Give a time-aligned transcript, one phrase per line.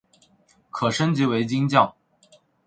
[0.71, 1.93] 可升级成为金将。